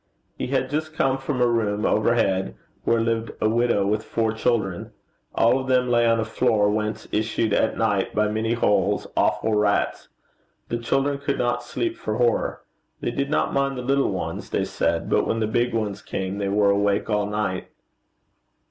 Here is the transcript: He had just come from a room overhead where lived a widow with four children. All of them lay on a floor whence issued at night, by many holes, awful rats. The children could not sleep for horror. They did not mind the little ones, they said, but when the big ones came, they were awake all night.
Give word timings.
He 0.35 0.47
had 0.47 0.71
just 0.71 0.95
come 0.95 1.19
from 1.19 1.39
a 1.39 1.45
room 1.45 1.85
overhead 1.85 2.55
where 2.85 2.99
lived 2.99 3.33
a 3.39 3.47
widow 3.47 3.85
with 3.85 4.03
four 4.03 4.31
children. 4.33 4.93
All 5.35 5.59
of 5.59 5.67
them 5.67 5.89
lay 5.89 6.07
on 6.07 6.19
a 6.19 6.25
floor 6.25 6.71
whence 6.71 7.07
issued 7.11 7.53
at 7.53 7.77
night, 7.77 8.15
by 8.15 8.27
many 8.27 8.53
holes, 8.53 9.05
awful 9.15 9.53
rats. 9.53 10.09
The 10.69 10.79
children 10.79 11.19
could 11.19 11.37
not 11.37 11.61
sleep 11.61 11.95
for 11.95 12.15
horror. 12.15 12.63
They 12.99 13.11
did 13.11 13.29
not 13.29 13.53
mind 13.53 13.77
the 13.77 13.83
little 13.83 14.09
ones, 14.11 14.49
they 14.49 14.65
said, 14.65 15.07
but 15.07 15.27
when 15.27 15.39
the 15.39 15.45
big 15.45 15.71
ones 15.71 16.01
came, 16.01 16.39
they 16.39 16.49
were 16.49 16.71
awake 16.71 17.07
all 17.07 17.27
night. 17.27 17.67